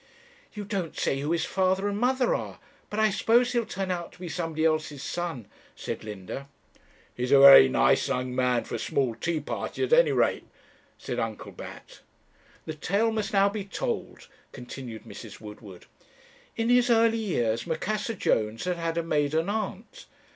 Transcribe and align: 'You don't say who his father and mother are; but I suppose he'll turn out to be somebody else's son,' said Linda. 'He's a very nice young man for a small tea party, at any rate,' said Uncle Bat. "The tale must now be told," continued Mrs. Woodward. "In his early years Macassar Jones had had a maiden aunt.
'You 0.53 0.65
don't 0.65 0.97
say 0.97 1.19
who 1.19 1.31
his 1.31 1.45
father 1.45 1.87
and 1.87 1.99
mother 1.99 2.33
are; 2.33 2.57
but 2.89 2.99
I 2.99 3.11
suppose 3.11 3.51
he'll 3.51 3.67
turn 3.67 3.91
out 3.91 4.13
to 4.13 4.19
be 4.19 4.29
somebody 4.29 4.65
else's 4.65 5.03
son,' 5.03 5.45
said 5.75 6.03
Linda. 6.03 6.47
'He's 7.13 7.31
a 7.31 7.37
very 7.39 7.69
nice 7.69 8.07
young 8.07 8.33
man 8.33 8.63
for 8.63 8.73
a 8.73 8.79
small 8.79 9.13
tea 9.13 9.39
party, 9.39 9.83
at 9.83 9.93
any 9.93 10.11
rate,' 10.11 10.47
said 10.97 11.19
Uncle 11.19 11.51
Bat. 11.51 11.99
"The 12.65 12.73
tale 12.73 13.11
must 13.11 13.31
now 13.31 13.47
be 13.47 13.63
told," 13.63 14.27
continued 14.53 15.03
Mrs. 15.03 15.39
Woodward. 15.39 15.85
"In 16.57 16.69
his 16.69 16.89
early 16.89 17.19
years 17.19 17.67
Macassar 17.67 18.15
Jones 18.15 18.63
had 18.63 18.77
had 18.77 18.97
a 18.97 19.03
maiden 19.03 19.49
aunt. 19.51 20.07